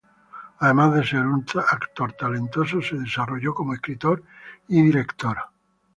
Además 0.57 0.95
de 0.95 1.05
ser 1.05 1.27
un 1.27 1.45
actor 1.55 2.13
talentoso, 2.13 2.81
se 2.81 2.95
desarrolló 2.97 3.53
como 3.53 3.75
escritor 3.75 4.23
y 4.67 4.81
director. 4.81 5.37